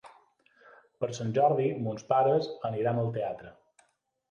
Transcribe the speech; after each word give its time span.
Per 1.03 1.09
Sant 1.17 1.35
Jordi 1.39 1.67
mons 1.89 2.07
pares 2.15 2.51
aniran 2.73 3.05
al 3.05 3.15
teatre. 3.21 3.55